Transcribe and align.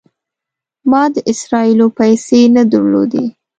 ما 0.89 1.03
د 1.13 1.15
اسرائیلو 1.31 1.87
پیسې 1.99 2.41
نه 2.55 2.63
درلودې. 2.71 3.25